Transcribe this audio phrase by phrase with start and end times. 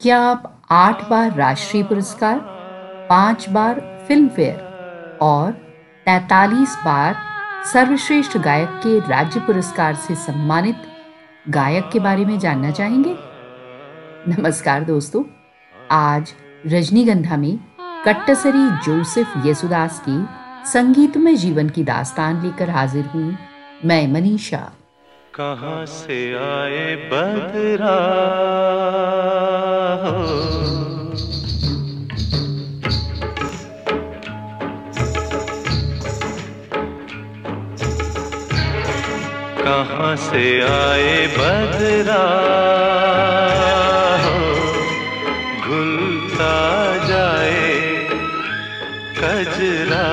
[0.00, 2.38] क्या आप आठ बार राष्ट्रीय पुरस्कार,
[3.08, 5.52] पाँच बार फ़िल्म फेयर और
[6.06, 7.16] तैतालीस बार
[7.72, 10.82] सर्वश्रेष्ठ गायक के राज्य पुरस्कार से सम्मानित
[11.48, 13.16] गायक के बारे में जानना चाहेंगे?
[14.28, 15.22] नमस्कार दोस्तों
[15.94, 16.32] आज
[16.66, 17.58] रजनीगंधा में
[18.06, 20.16] कट्टसरी जोसेफ येसुदास की
[20.72, 23.26] संगीतमय जीवन की दास्तान लेकर हाजिर हूँ
[23.84, 24.58] मैं मनीषा।
[25.34, 27.94] कहाँ से आए बदरा
[39.62, 42.22] कहाँ से आए बदरा
[49.43, 50.03] कजरा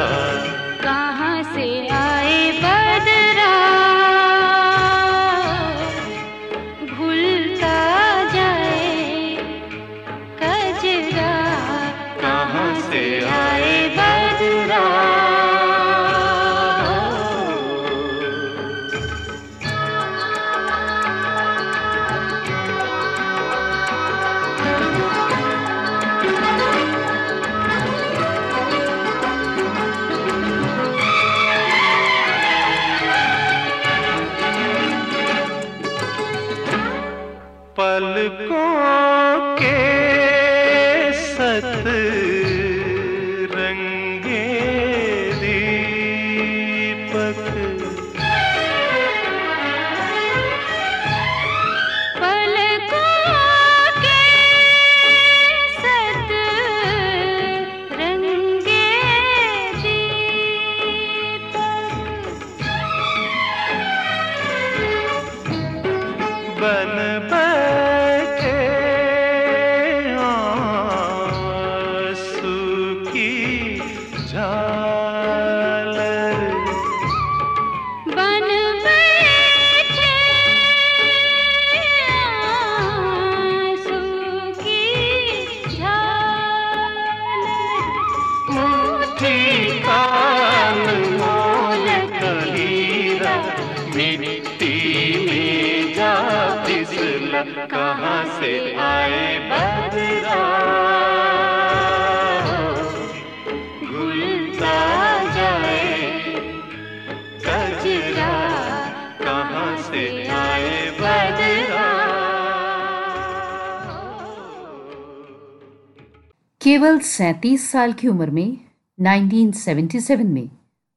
[116.64, 118.58] केवल 37 साल की उम्र में
[119.00, 120.50] 1977 में,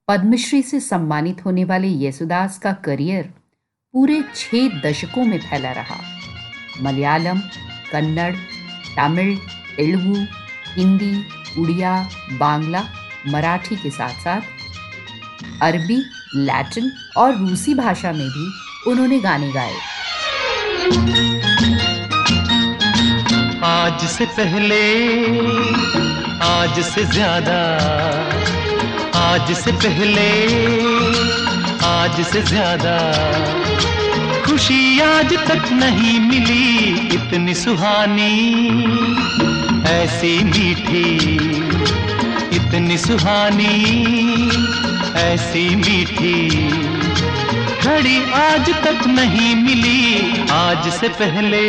[0.09, 3.35] पद्मश्री से सम्मानित होने वाले येसुदास का करियर
[3.93, 5.97] पूरे छह दशकों में फैला रहा।
[6.81, 7.39] मलयालम,
[7.93, 8.35] कन्नड़,
[8.97, 9.37] तमिल,
[9.77, 10.27] तेलुगु,
[10.77, 11.25] हिंदी,
[11.59, 12.85] उड़िया, बांग्ला,
[13.29, 14.41] मराठी के साथ साथ
[15.63, 16.05] अरबी,
[16.37, 18.51] लैटिन और रूसी भाषा में भी
[18.91, 19.75] उन्होंने गाने गाए।
[23.65, 24.85] आज से पहले,
[26.45, 27.61] आज से ज़्यादा,
[29.19, 30.29] आज से पहले,
[31.87, 32.97] आज से ज़्यादा।
[34.45, 38.37] खुशी आज तक नहीं मिली इतनी सुहानी,
[39.93, 41.35] ऐसी मीठी,
[42.57, 43.75] इतनी सुहानी,
[45.17, 46.69] ऐसी मीठी।
[47.85, 51.65] घड़ी आज तक नहीं मिली, आज से पहले।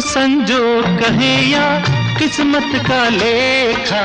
[0.00, 1.82] संजोग कहे या
[2.18, 4.04] किस्मत का लेखा,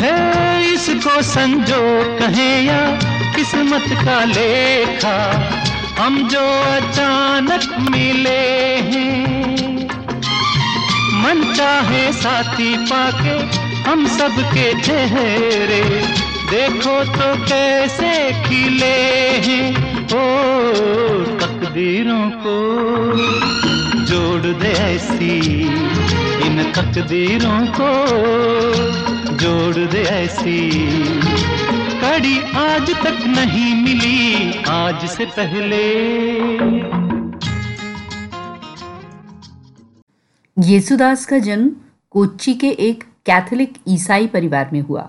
[0.00, 1.82] है इसको संजो
[2.18, 2.98] कहे या
[3.36, 5.18] किस्मत का लेखा,
[5.98, 8.40] हम जो अचानक मिले
[8.76, 9.32] हैं।
[11.22, 15.82] मन चाहे साथी पाके हम सबके चेहरे
[16.50, 18.12] देखो तो कैसे
[18.42, 18.96] खिले
[19.46, 19.70] हैं।
[20.04, 20.24] ओ,
[21.38, 22.56] तकदीरों को
[24.04, 25.38] जोड़ दे ऐसी,
[26.46, 27.90] इन तकदीरों को
[29.36, 30.70] जोड़ दे ऐसी।
[32.00, 35.86] कड़ी आज तक नहीं मिली, आज से पहले।
[40.68, 41.70] येसुदास का जन्म
[42.10, 45.02] कोच्चि के एक कैथोलिक ईसाई परिवार में हुआ।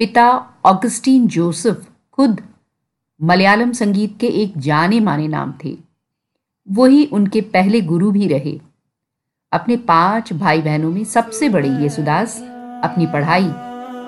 [0.00, 0.28] पिता
[0.64, 2.40] ऑगस्टीन जोसेफ खुद
[3.20, 5.76] मलयालम संगीत के एक जाने माने नाम थे।
[6.68, 8.58] वही उनके पहले गुरु भी रहे।
[9.52, 12.36] अपने पाँच भाई बहनों में सबसे बड़े येसुदास
[12.84, 13.48] अपनी पढ़ाई,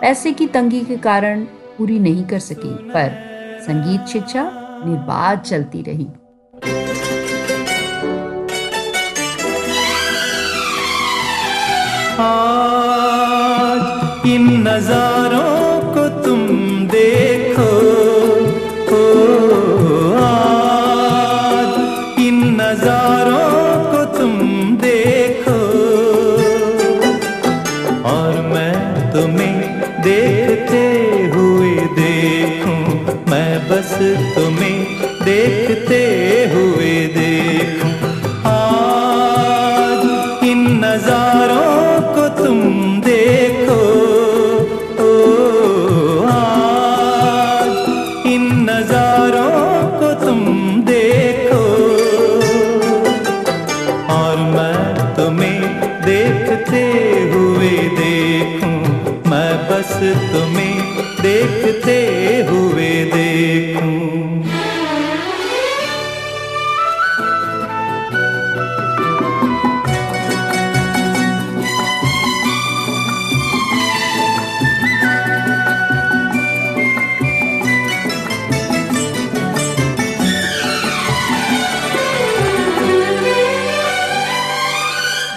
[0.01, 1.45] पैसे की तंगी के कारण
[1.79, 4.51] पूरी नहीं कर सके, पर संगीत शिक्षा
[4.87, 6.07] निर्बाध चलती रही।
[12.19, 12.86] आज
[14.25, 16.41] इन नजारों को तुम
[16.87, 17.71] देखो।
[18.95, 19.01] ओ,
[20.23, 21.73] आज
[22.21, 23.51] इन नजारों
[23.93, 24.33] को तुम
[24.77, 25.59] देखो।
[28.11, 28.77] और मैं
[29.13, 29.57] तुम्हें
[30.03, 30.85] देखते
[31.35, 32.81] हुए देखूँ
[33.31, 33.93] मैं बस
[34.35, 34.79] तुम्हें
[35.25, 36.03] देखते
[36.55, 37.76] हुए देखूँ।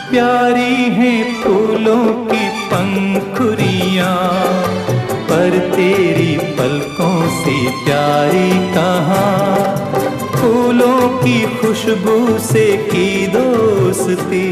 [0.09, 4.17] प्यारी हैं फूलों की पंखुरियाँ,
[5.29, 9.75] पर तेरी पलकों से प्यारी कहाँ?
[10.35, 14.47] फूलों की खुशबू से की दोस्ती,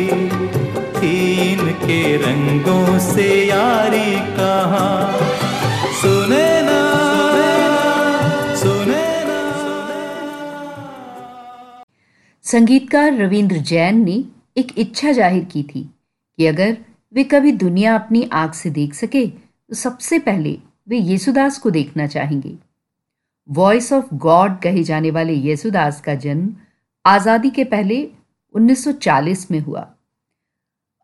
[0.99, 5.19] तीन के रंगों से यारी कहाँ?
[6.01, 6.45] सुने
[12.45, 14.23] संगीतकार रविंद्र जैन ने
[14.57, 15.81] एक इच्छा ज़ाहिर की थी
[16.39, 16.77] कि अगर
[17.13, 20.57] वे कभी दुनिया अपनी आँख से देख सके तो सबसे पहले
[20.87, 22.55] वे येसुदास को देखना चाहेंगे।
[23.49, 26.49] वॉइस ऑफ़ गॉड कहे जाने वाले येसुदास का जन्म
[27.05, 28.01] आज़ादी के पहले
[28.55, 29.87] 1940 में हुआ।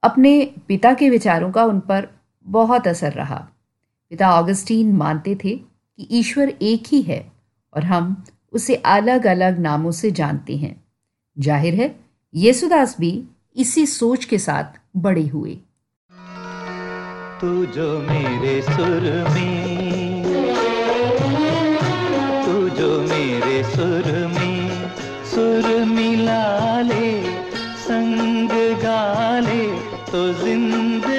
[0.04, 0.34] अपने
[0.68, 2.08] पिता के विचारों का उन पर
[2.46, 3.38] बहुत असर रहा।
[4.12, 7.26] पिता ऑगस्टीन मानते थे कि ईश्वर एक ही है
[7.74, 8.24] और हम
[8.54, 10.76] उसे अलग अलग नामों से जानते हैं।
[11.38, 11.96] ज़ाहिर है
[12.34, 13.12] येसुदास भी
[13.56, 15.54] इसी सोच के साथ बड़े हुए।
[17.42, 19.04] तू जो मेरे सुर
[19.34, 20.24] में,
[22.46, 24.92] तू जो मेरे सुर में,
[25.26, 27.12] सुर मिला ले,
[27.78, 28.50] संग
[28.84, 29.66] गाले
[30.12, 31.13] तो ज़िंदगी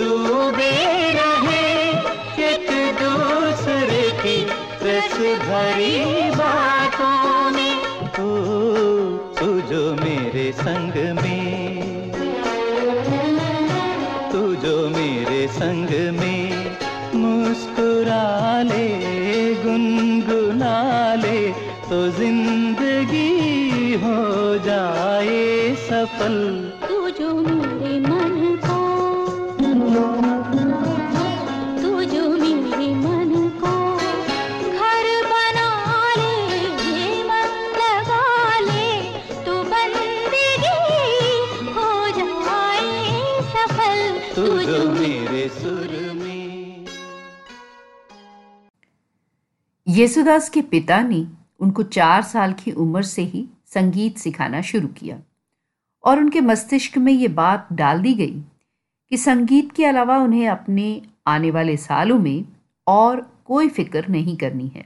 [0.00, 0.74] डूबे
[1.14, 1.64] रहे
[2.44, 2.68] एक
[3.00, 4.36] दूसरे की
[4.82, 7.76] रस भरी बातों में।
[9.40, 11.46] तू जो मेरे संग में,
[14.32, 16.42] तू जो मेरे संग में
[17.14, 18.26] मुस्कुरा
[18.62, 18.88] ले
[19.64, 20.76] गुनगुना
[21.14, 21.40] ले
[21.90, 24.18] तो ज़िंदगी हो
[24.66, 25.44] जाए
[25.88, 26.36] सफल।
[50.00, 51.26] येसुदास के पिता ने
[51.60, 55.18] उनको चार साल की उम्र से ही संगीत सिखाना शुरू किया
[56.04, 58.40] और उनके मस्तिष्क में ये बात डाल दी गई
[59.10, 62.44] कि संगीत के अलावा उन्हें अपने आने वाले सालों में
[62.86, 64.84] और कोई फ़िक्र नहीं करनी है।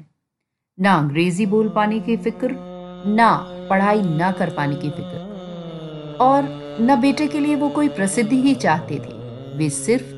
[0.80, 2.56] ना अंग्रेज़ी बोल पाने की फ़िक्र,
[3.06, 3.34] ना
[3.70, 5.18] पढ़ाई ना कर पाने की फ़िक्र।
[6.20, 6.42] और
[6.80, 9.14] न बेटे के लिए वो कोई प्रसिद्धि ही चाहते थे।
[9.58, 10.12] वे सिर्फ़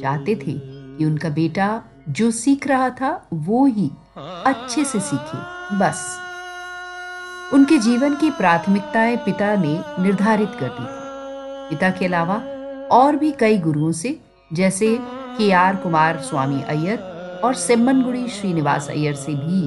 [0.00, 0.58] चाहते थे
[0.98, 5.38] कि उनका बेटा जो सीख रहा था, वो ही अच्छे से सीखे,
[5.76, 6.18] बस।
[7.54, 12.34] उनके जीवन की प्राथमिकताएँ पिता ने निर्धारित कर दी थी। पिता के अलावा
[12.92, 14.20] और भी कई गुरुओं से,
[14.52, 14.98] जैसे
[15.38, 16.98] के आर कुमार स्वामी अय्यर
[17.44, 19.64] और सेम्मनगुड़ी श्रीनिवास अय्यर से भी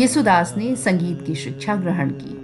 [0.00, 2.38] येसुदास ने संगीत की शिक्षा ग्रहण की।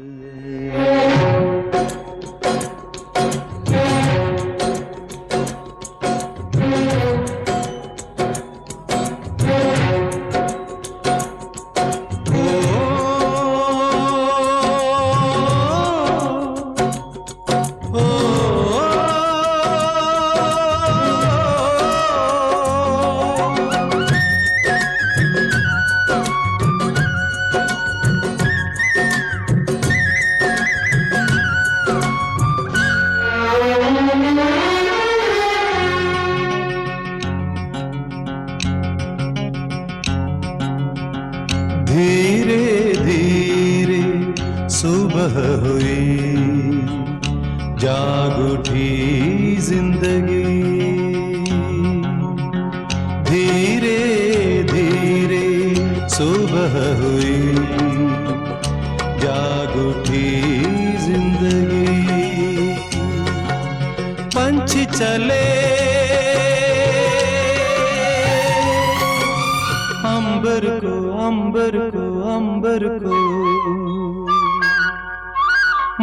[70.64, 73.14] अंबर को अंबर को अंबर को।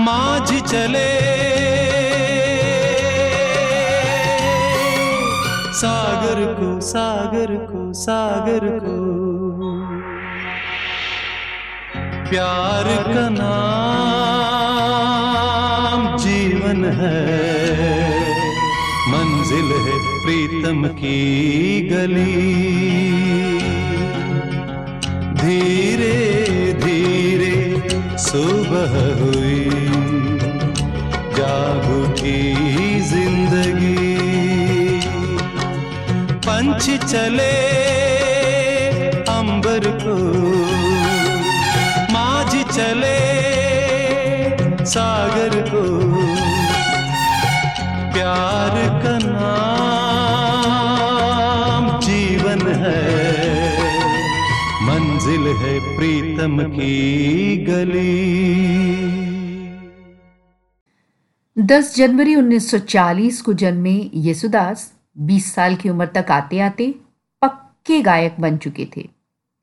[0.01, 1.21] माझ चले।
[5.73, 9.11] सागर को सागर को सागर को।
[12.29, 13.41] प्यार का नाम
[16.17, 17.49] जीवन है।
[19.09, 23.50] मंजिल है प्रीतम की गली।
[25.41, 27.55] धीरे धीरे
[28.17, 29.63] सुबह हुई।
[31.37, 34.19] जाग उठी ज़िंदगी।
[36.45, 37.51] पंछी चले
[39.29, 40.17] अंबर को।
[42.13, 43.19] माझ चले
[44.85, 45.83] सागर को।
[55.71, 58.11] है प्रीतम की गली।
[61.65, 66.95] 10 जनवरी 1940 को जन्मे येसुदास 20 साल की उम्र तक आते आते
[67.41, 69.01] पक्के गायक बन चुके थे।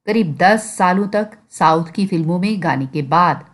[0.07, 3.45] करीब 10 सालों तक साउथ की फ़िल्मों में गाने के बाद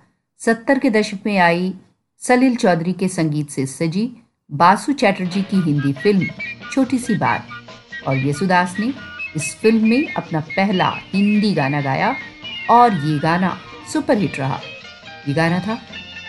[0.40, 1.74] 70 के दशक में आई
[2.18, 4.10] सलील चौधरी के संगीत से सजी
[4.52, 6.26] बासु चैटर्जी की हिंदी फ़िल्म
[6.72, 7.48] छोटी सी बात।
[8.08, 8.92] और येसुदास ने
[9.36, 12.14] इस फ़िल्म में अपना पहला हिंदी गाना गाया
[12.70, 13.58] और ये गाना
[13.92, 14.60] सुपरहिट रहा।
[15.28, 15.78] ये गाना था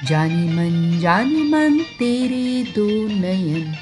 [0.03, 3.75] जानी मन जानी मन तेरे दो नयन।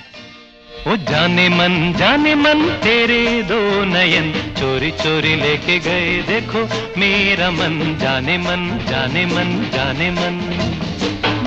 [0.87, 6.63] ओ जाने मन जाने मन तेरे दो नयन। चोरी चोरी लेके गए देखो
[6.99, 10.39] मेरा मन। जाने मन जाने मन जाने मन।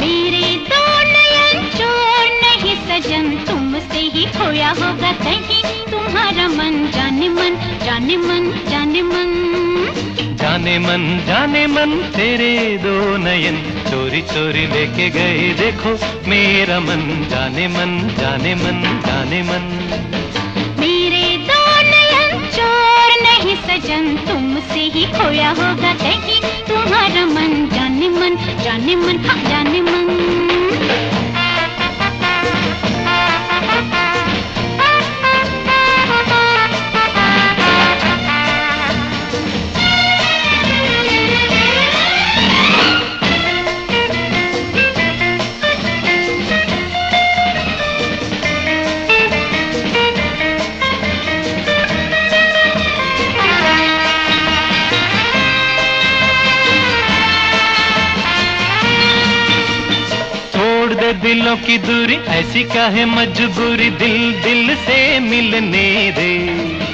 [0.00, 7.56] मेरे दो नयन चोर नहीं सजन। तुमसे ही खोया होगा कहीं। तुम्हारा मन जाने मन
[7.84, 13.56] जाने मन जाने मन। जाने मन जाने मन, तेरे दो नयन।
[13.90, 15.90] चोरी चोरी लेके गए, देखो
[16.30, 19.64] मेरा मन। जाने मन जाने मन जाने मन।
[20.80, 28.36] मेरे दो नयन, चोर नहीं सजन। तुमसे ही खोया होगा कहीं तुम्हारा मन। जाने मन
[28.64, 30.45] जाने मन हाँ जाने मन।
[61.26, 66.28] दिलों की दूरी ऐसी क्या है मजबूरी दिल दिल से मिलने दे।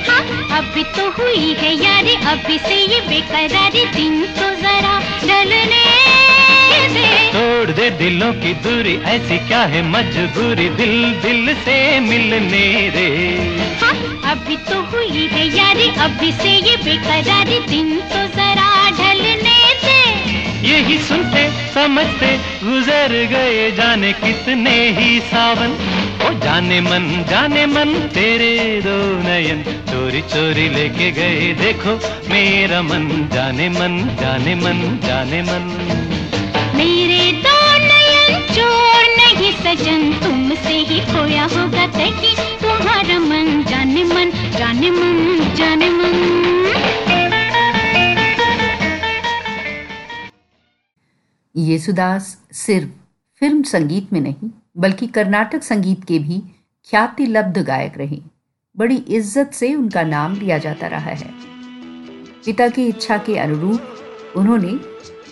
[0.07, 0.23] हाँ
[0.59, 5.83] अभी तो हुई है यारी अभी से ये बेकरारी दिन तो जरा ढलने
[6.95, 11.77] दे। तोड़ दे दिलों की दूरी ऐसी क्या है मजबूरी दिल दिल से
[12.09, 12.65] मिलने
[12.97, 13.09] दे।
[13.83, 13.95] हाँ
[14.33, 18.71] अभी तो हुई है यारी अभी से ये बेकरारी दिन तो जरा
[19.01, 20.01] ढलने दे।
[20.71, 25.71] यही सुनते समझते गुजर गए जाने कितने ही सावन।
[26.27, 28.97] ओ जाने मन जाने मन, तेरे दो
[29.29, 31.95] नयन। चोरी चोरी लेके गए, देखो
[32.31, 35.65] मेरा मन। जाने मन जाने मन जाने मन।
[36.77, 41.87] मेरे दो नयन, चोर नहीं सजन। तुमसे ही खोया होगा
[42.63, 45.19] तुम्हारा मन। जाने मन जाने मन,
[45.57, 45.92] जाने
[51.55, 52.89] येसुदास सिर्फ़
[53.43, 56.39] फ़िल्म संगीत में नहीं, बल्कि कर्नाटक संगीत के भी
[56.89, 58.19] ख्याति लब्ध गायक रहे।
[58.77, 61.31] बड़ी इज़्ज़त से उनका नाम लिया जाता रहा है।
[62.47, 64.79] पिता की इच्छा के अनुरूप उन्होंने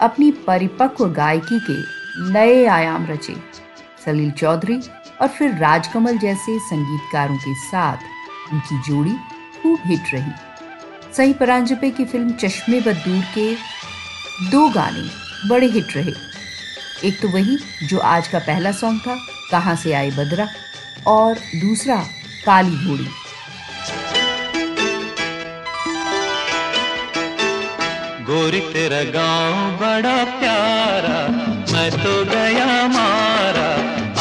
[0.00, 1.78] अपनी परिपक्व गायकी के
[2.32, 3.34] नए आयाम रचे।
[4.04, 4.80] सलील चौधरी
[5.20, 9.14] और फिर राजकमल जैसे संगीतकारों के साथ उनकी जोड़ी
[9.62, 10.32] खूब हिट रही।
[11.16, 13.52] सही परांजपे की फ़िल्म चश्मे बदूर के
[14.50, 15.08] दो गाने
[15.48, 16.12] बड़े हिट रहे।
[17.04, 19.18] एक तो वही जो आज का पहला सॉन्ग था,
[19.50, 20.48] कहाँ से आए बदरा,
[21.06, 21.96] और दूसरा,
[22.46, 23.06] काली घोड़ी।
[28.24, 31.28] गोरी तेरा गाँव बड़ा प्यारा,
[31.72, 33.70] मैं तो गया मारा,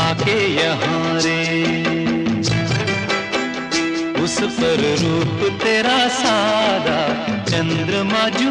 [0.01, 1.39] आके यहाँ रे।
[4.23, 7.07] उस पर रूप तेरा सादा,
[7.43, 8.49] चंद्रमा जू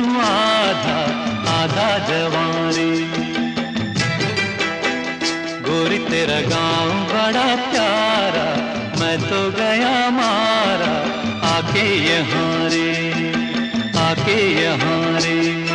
[1.58, 2.90] आधा जवानी।
[5.68, 8.46] गोरी, तेरा गाँव बड़ा प्यारा,
[9.00, 10.92] मैं तो गया मारा,
[11.48, 12.90] आके यहाँ रे
[13.98, 15.67] आके यहाँ रे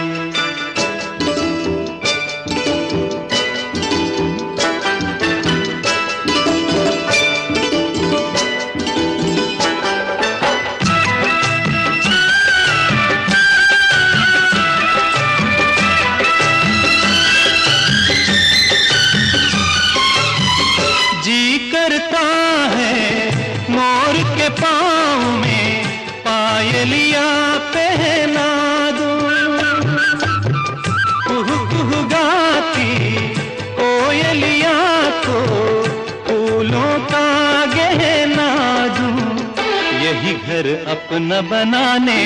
[41.14, 42.22] अपना बनाने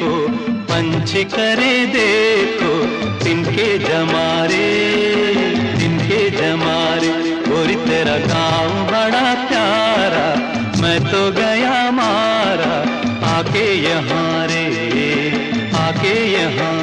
[0.00, 0.10] को,
[0.68, 2.70] पंच करे देखो
[3.24, 4.68] तिनके जमारे
[5.78, 7.10] तिनके जमारे।
[7.52, 10.24] और तेरा गाँव बड़ा प्यारा,
[10.80, 12.72] मैं तो गया मारा,
[13.28, 14.64] आके यहाँ रे,
[15.76, 16.79] आके यहाँ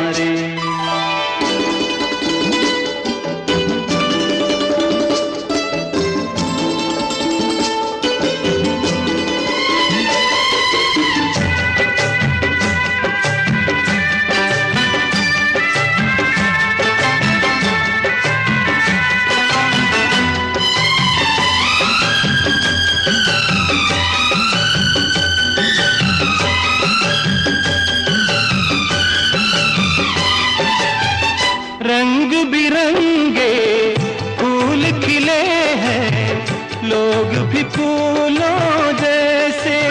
[32.38, 33.96] रंग बिरंगे
[34.38, 35.42] फूल खिले
[35.76, 36.46] हैं।
[36.84, 39.88] लोग भी फूलों जैसे।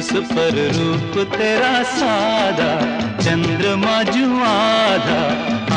[0.06, 2.70] उस पर रूप तेरा सादा
[3.18, 5.22] चंद्रमा जू आधा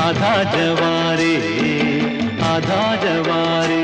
[0.01, 1.37] आधा जवारे
[2.49, 3.81] आधा जवारे।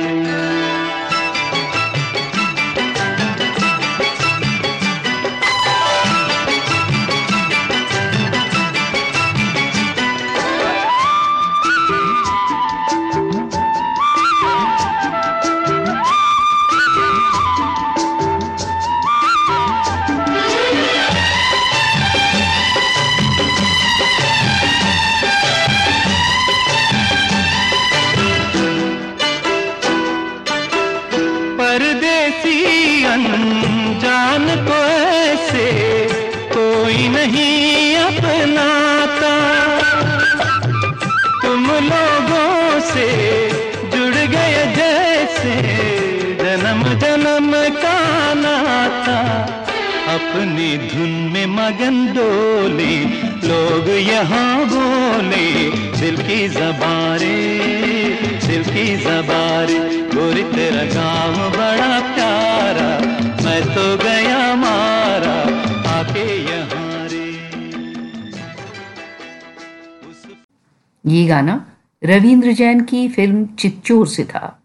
[71.05, 71.65] ये गाना
[72.03, 74.61] रविंद्र जैन की फ़िल्म चिच्चोर से था।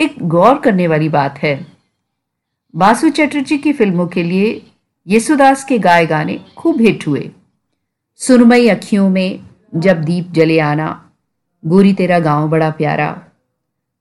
[0.00, 1.54] एक गौर करने वाली बात है,
[2.74, 4.50] बासु चटर्जी की फ़िल्मों के लिए
[5.06, 7.30] येसुदास के गाए गाने खूब हिट हुए।
[8.20, 9.40] सुरमई अखियों में
[9.76, 10.88] जब दीप जले आना,
[11.64, 13.10] गोरी तेरा गाँव बड़ा प्यारा,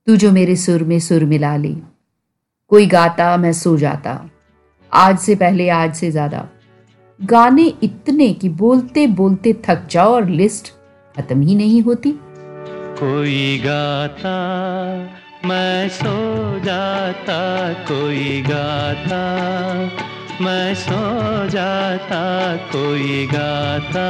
[0.07, 1.75] तू जो मेरे सुर में सुर मिला ली।
[2.71, 4.29] कोई गाता मैं सो जाता,
[4.91, 6.47] आज से पहले आज से ज़्यादा।
[7.19, 10.72] गाने इतने कि बोलते बोलते थक जाओ और लिस्ट
[11.17, 12.11] खत्म ही नहीं होती।
[12.99, 14.35] कोई गाता,
[15.45, 16.15] मैं सो
[16.59, 19.21] जाता, कोई गाता,
[20.41, 21.01] मैं सो
[21.47, 22.21] जाता,
[22.55, 24.07] कोई गाता।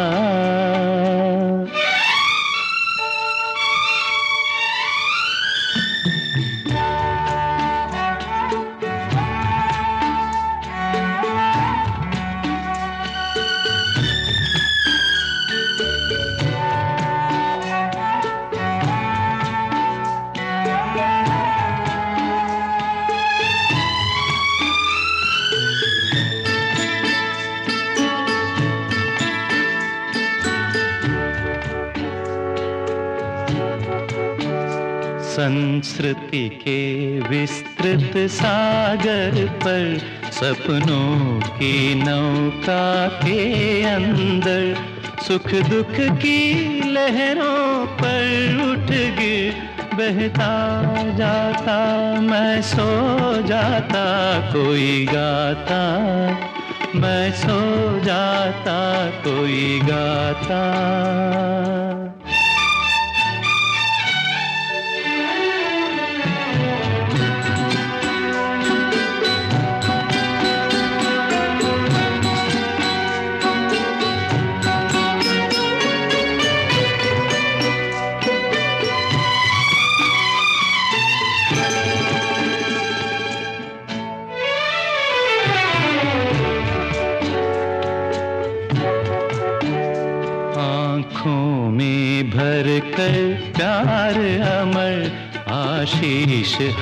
[35.93, 39.97] संस्कृति के विस्तृत सागर पर
[40.31, 44.75] सपनों की नौका के अंदर
[45.27, 46.39] सुख दुख की
[46.91, 49.61] लहरों पर उठ गिर
[49.93, 50.51] बहता
[51.13, 51.77] जाता,
[52.21, 52.89] मैं सो
[53.43, 54.05] जाता,
[54.51, 55.83] कोई गाता,
[56.95, 57.59] मैं सो
[57.99, 58.79] जाता,
[59.27, 60.63] कोई गाता।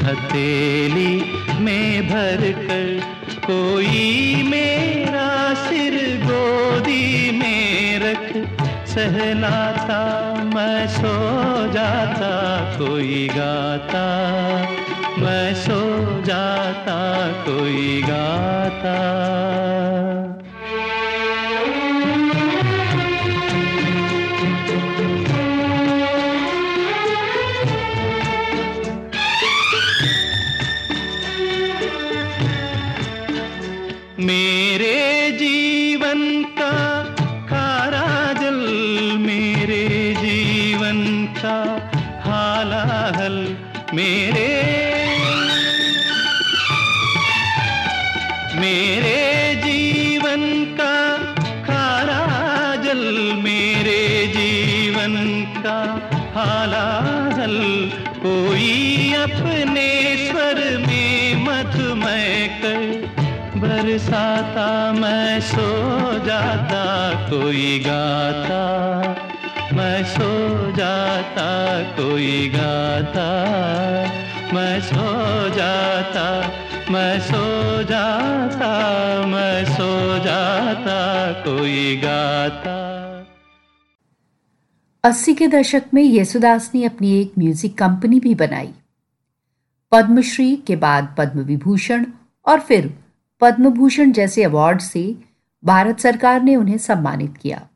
[0.06, 1.11] ಹತೇಲಿ
[66.32, 66.84] जाता,
[67.30, 68.62] कोई गाता।
[69.74, 70.30] मैं सो
[70.72, 71.48] जाता,
[71.84, 73.26] कोई गाता।
[74.54, 75.06] मैं सो
[75.50, 76.26] जाता,
[76.92, 77.44] मैं सो
[77.84, 78.72] जाता,
[79.28, 79.90] मैं सो
[80.24, 80.98] जाता,
[81.32, 82.78] कोई गाता।
[85.04, 88.74] अस्सी के दशक में येसुदास ने अपनी एक म्यूज़िक कंपनी भी बनाई।
[89.92, 92.06] पद्मश्री, के बाद पद्म विभूषण
[92.46, 92.94] और फिर
[93.42, 95.16] पद्म भूषण जैसे अवार्ड से
[95.66, 97.68] भारत सरकार ने उन्हें सम्मानित किया।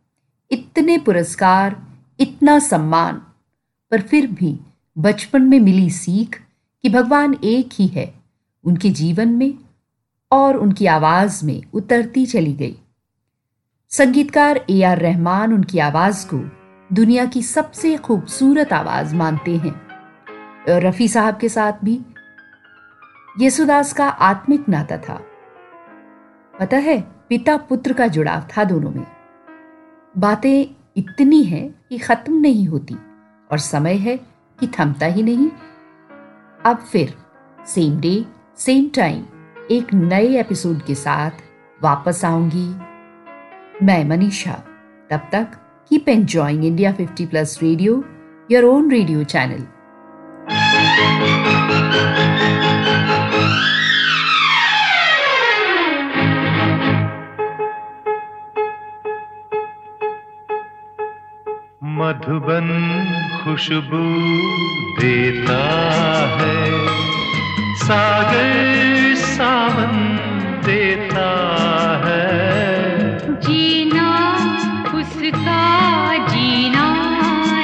[0.52, 1.88] इतने पुरस्कार,
[2.20, 3.22] इतना सम्मान,
[3.92, 4.60] पर फिर भी
[4.98, 6.42] बचपन में मिली सीख
[6.84, 8.14] कि भगवान एक ही है।
[8.64, 9.54] उनके जीवन में
[10.32, 12.78] और उनकी आवाज़ में उतरती चली गई।
[13.90, 16.52] संगीतकार ए आर रहमान उनकी आवाज़ को
[16.96, 19.82] दुनिया की सबसे खूबसूरत आवाज़ मानते हैं।
[20.70, 22.02] रफी साहब के साथ भी
[23.40, 25.22] येसुदास का आत्मिक नाता था।
[26.60, 29.06] पता है पिता पुत्र का जुड़ाव था दोनों में।
[30.18, 30.66] बातें
[30.98, 32.96] इतनी है कि खत्म नहीं होती
[33.52, 34.18] और समय है
[34.60, 35.50] कि थमता ही नहीं।
[36.66, 37.14] अब फिर
[37.66, 38.26] सेम डे
[38.58, 39.26] सेम टाइम
[39.72, 41.32] एक नए एपिसोड के साथ
[41.84, 42.68] वापस आऊँगी।
[43.86, 44.54] मैं मनीषा,
[45.10, 45.48] तब तक
[45.90, 48.04] keep enjoying India 50 plus radio
[48.52, 49.68] your own radio channel
[62.06, 62.68] Madhuban
[63.44, 64.16] खुशबू
[65.02, 65.64] देता
[66.36, 66.88] है।
[67.76, 70.18] सागर सावन
[70.66, 71.30] देता
[72.06, 72.30] है।
[73.42, 74.12] जीना
[74.96, 76.88] उसका जीना